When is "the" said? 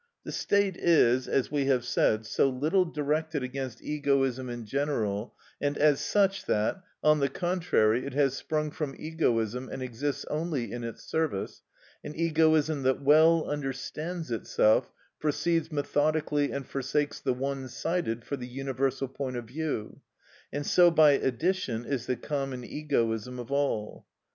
0.23-0.31, 7.19-7.29, 17.19-17.35, 18.37-18.47, 22.07-22.15